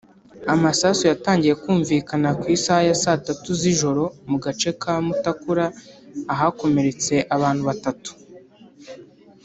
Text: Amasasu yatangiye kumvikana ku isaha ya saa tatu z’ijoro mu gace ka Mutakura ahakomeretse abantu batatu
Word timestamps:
Amasasu 0.53 1.03
yatangiye 1.11 1.53
kumvikana 1.61 2.29
ku 2.39 2.45
isaha 2.55 2.81
ya 2.89 2.95
saa 3.03 3.21
tatu 3.27 3.49
z’ijoro 3.61 4.03
mu 4.29 4.37
gace 4.43 4.69
ka 4.81 4.93
Mutakura 5.05 5.65
ahakomeretse 6.33 7.13
abantu 7.35 7.63
batatu 7.69 8.11